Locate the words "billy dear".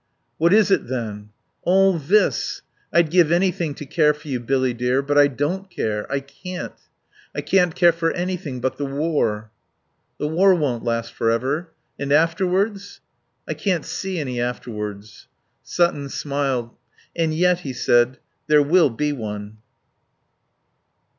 4.39-5.03